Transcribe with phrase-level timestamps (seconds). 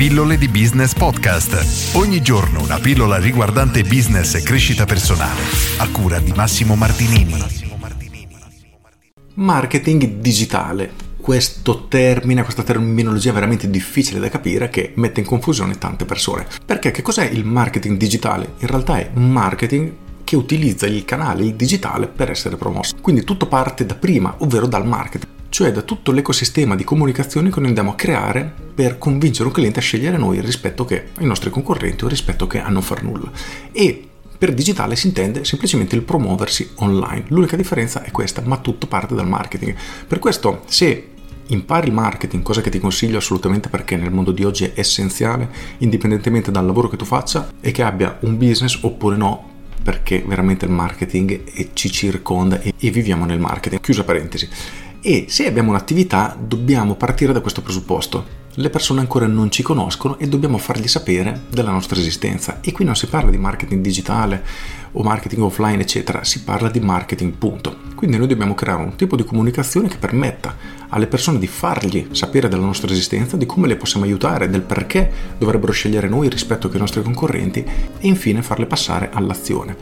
[0.00, 1.94] Pillole di Business Podcast.
[1.94, 5.42] Ogni giorno una pillola riguardante business e crescita personale.
[5.76, 7.34] A cura di Massimo Martinini.
[9.34, 10.90] Marketing digitale.
[11.20, 16.46] Questo termine, questa terminologia veramente difficile da capire che mette in confusione tante persone.
[16.64, 18.54] Perché che cos'è il marketing digitale?
[18.60, 19.92] In realtà è marketing
[20.24, 22.96] che utilizza il canale, il digitale, per essere promosso.
[23.02, 27.58] Quindi tutto parte da prima, ovvero dal marketing cioè da tutto l'ecosistema di comunicazione che
[27.58, 31.50] noi andiamo a creare per convincere un cliente a scegliere noi rispetto che ai nostri
[31.50, 33.30] concorrenti o rispetto che a non far nulla.
[33.72, 34.04] E
[34.38, 37.24] per digitale si intende semplicemente il promuoversi online.
[37.28, 39.76] L'unica differenza è questa, ma tutto parte dal marketing.
[40.06, 41.08] Per questo, se
[41.48, 45.48] impari il marketing, cosa che ti consiglio assolutamente perché nel mondo di oggi è essenziale,
[45.78, 49.48] indipendentemente dal lavoro che tu faccia e che abbia un business oppure no,
[49.82, 53.82] perché veramente il marketing ci circonda e viviamo nel marketing.
[53.82, 54.48] Chiusa parentesi.
[55.02, 58.38] E se abbiamo un'attività dobbiamo partire da questo presupposto.
[58.54, 62.58] Le persone ancora non ci conoscono e dobbiamo fargli sapere della nostra esistenza.
[62.60, 64.44] E qui non si parla di marketing digitale
[64.92, 67.78] o marketing offline, eccetera, si parla di marketing punto.
[67.94, 70.54] Quindi noi dobbiamo creare un tipo di comunicazione che permetta
[70.90, 75.10] alle persone di fargli sapere della nostra esistenza, di come le possiamo aiutare, del perché
[75.38, 79.74] dovrebbero scegliere noi rispetto ai nostri concorrenti e infine farle passare all'azione.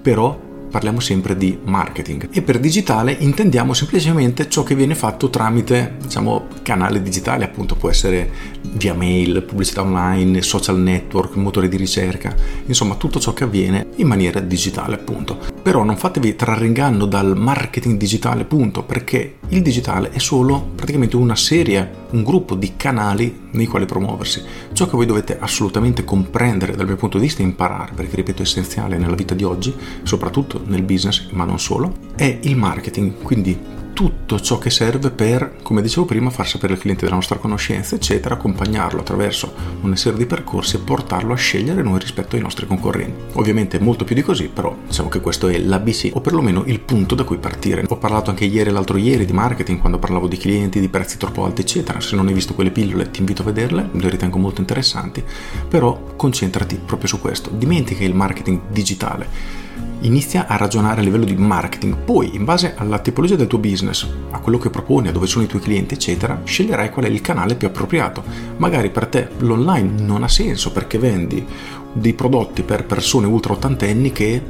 [0.00, 5.96] Però parliamo sempre di marketing e per digitale intendiamo semplicemente ciò che viene fatto tramite
[6.00, 8.30] diciamo canale digitale appunto può essere
[8.72, 12.34] via mail, pubblicità online, social network, motore di ricerca,
[12.64, 15.38] insomma tutto ciò che avviene in maniera digitale appunto.
[15.62, 21.16] Però non fatevi trarre inganno dal marketing digitale punto perché il digitale è solo praticamente
[21.16, 24.42] una serie, un gruppo di canali nei quali promuoversi.
[24.72, 28.42] Ciò che voi dovete assolutamente comprendere dal mio punto di vista e imparare, perché ripeto
[28.42, 33.22] è essenziale nella vita di oggi, soprattutto nel business, ma non solo, è il marketing.
[33.22, 37.38] Quindi tutto ciò che serve per, come dicevo prima, far sapere al cliente della nostra
[37.38, 42.42] conoscenza, eccetera, accompagnarlo attraverso una serie di percorsi e portarlo a scegliere noi rispetto ai
[42.42, 43.38] nostri concorrenti.
[43.38, 47.14] Ovviamente molto più di così, però diciamo che questo è l'ABC o perlomeno il punto
[47.14, 47.84] da cui partire.
[47.88, 51.16] Ho parlato anche ieri e l'altro ieri di marketing quando parlavo di clienti, di prezzi
[51.16, 52.00] troppo alti, eccetera.
[52.00, 55.22] Se non hai visto quelle pillole ti invito a vederle, le ritengo molto interessanti,
[55.68, 57.50] però concentrati proprio su questo.
[57.50, 59.60] Dimentica il marketing digitale
[60.00, 64.06] inizia a ragionare a livello di marketing, poi in base alla tipologia del tuo business,
[64.30, 67.20] a quello che proponi, a dove sono i tuoi clienti, eccetera, sceglierai qual è il
[67.20, 68.22] canale più appropriato.
[68.56, 71.46] Magari per te l'online non ha senso perché vendi
[71.92, 74.42] dei prodotti per persone ultra ottantenni che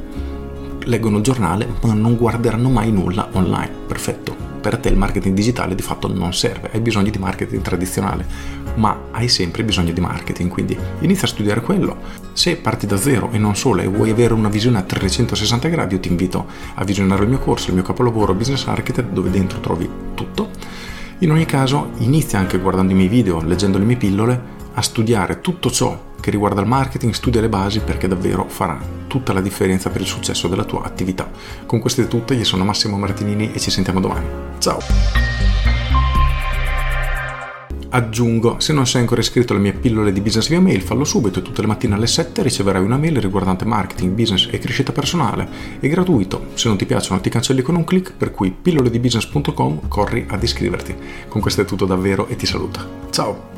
[0.85, 3.71] leggono il giornale ma non guarderanno mai nulla online.
[3.87, 8.25] Perfetto per te il marketing digitale di fatto non serve, hai bisogno di marketing tradizionale,
[8.75, 11.97] ma hai sempre bisogno di marketing, quindi inizia a studiare quello.
[12.31, 15.95] Se parti da zero e non solo e vuoi avere una visione a 360 gradi,
[15.95, 19.59] io ti invito a visionare il mio corso, il mio capolavoro Business Architect, dove dentro
[19.59, 20.49] trovi tutto.
[21.19, 24.41] In ogni caso, inizia anche guardando i miei video, leggendo le mie pillole,
[24.75, 29.33] a studiare tutto ciò che riguarda il marketing, studia le basi perché davvero farà tutta
[29.33, 31.29] la differenza per il successo della tua attività.
[31.65, 34.25] Con queste tutte, io sono Massimo Martinini e ci sentiamo domani.
[34.57, 34.79] Ciao!
[37.89, 41.39] Aggiungo, se non sei ancora iscritto alle mie pillole di business via mail, fallo subito
[41.39, 45.47] e tutte le mattine alle 7 riceverai una mail riguardante marketing, business e crescita personale.
[45.79, 50.25] È gratuito, se non ti piacciono ti cancelli con un clic, per cui pilloledibusiness.com corri
[50.27, 50.95] ad iscriverti.
[51.27, 52.79] Con questo è tutto davvero e ti saluto.
[53.11, 53.52] Ciao!